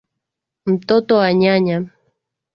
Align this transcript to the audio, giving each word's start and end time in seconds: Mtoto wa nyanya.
Mtoto 0.65 1.15
wa 1.15 1.33
nyanya. 1.33 1.85